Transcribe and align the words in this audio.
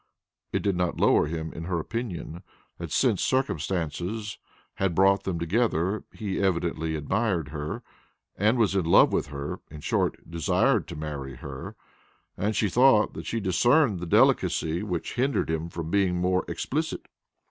It 0.51 0.63
did 0.63 0.75
not 0.75 0.99
lower 0.99 1.27
him 1.27 1.53
in 1.53 1.65
her 1.65 1.79
opinion 1.79 2.41
that 2.79 2.91
since 2.91 3.21
circumstances 3.21 4.39
had 4.77 4.95
brought 4.95 5.25
them 5.25 5.37
together 5.37 6.05
he 6.11 6.41
evidently 6.41 6.95
admired 6.95 7.49
her 7.49 7.83
was 8.39 8.73
in 8.73 8.85
love 8.85 9.13
with 9.13 9.27
her 9.27 9.59
in 9.69 9.81
short, 9.81 10.27
desired 10.27 10.87
to 10.87 10.95
marry 10.95 11.35
her; 11.35 11.75
and 12.35 12.55
she 12.55 12.67
thought 12.67 13.13
that 13.13 13.27
she 13.27 13.39
discerned 13.39 13.99
the 13.99 14.07
delicacy 14.07 14.81
which 14.81 15.13
hindered 15.13 15.51
him 15.51 15.69
from 15.69 15.91
being 15.91 16.15
more 16.15 16.45
explicit. 16.47 17.07